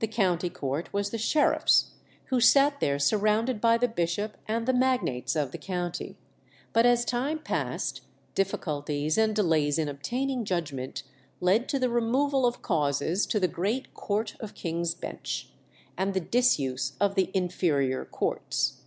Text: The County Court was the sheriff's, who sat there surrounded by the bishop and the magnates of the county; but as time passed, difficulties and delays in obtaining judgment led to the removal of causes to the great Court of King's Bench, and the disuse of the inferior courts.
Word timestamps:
The 0.00 0.08
County 0.08 0.50
Court 0.50 0.92
was 0.92 1.10
the 1.10 1.16
sheriff's, 1.16 1.92
who 2.24 2.40
sat 2.40 2.80
there 2.80 2.98
surrounded 2.98 3.60
by 3.60 3.78
the 3.78 3.86
bishop 3.86 4.36
and 4.48 4.66
the 4.66 4.72
magnates 4.72 5.36
of 5.36 5.52
the 5.52 5.58
county; 5.58 6.16
but 6.72 6.84
as 6.84 7.04
time 7.04 7.38
passed, 7.38 8.00
difficulties 8.34 9.16
and 9.16 9.32
delays 9.36 9.78
in 9.78 9.88
obtaining 9.88 10.44
judgment 10.44 11.04
led 11.40 11.68
to 11.68 11.78
the 11.78 11.88
removal 11.88 12.44
of 12.46 12.62
causes 12.62 13.26
to 13.26 13.38
the 13.38 13.46
great 13.46 13.94
Court 13.94 14.34
of 14.40 14.56
King's 14.56 14.92
Bench, 14.92 15.50
and 15.96 16.14
the 16.14 16.20
disuse 16.20 16.94
of 17.00 17.14
the 17.14 17.30
inferior 17.32 18.04
courts. 18.04 18.80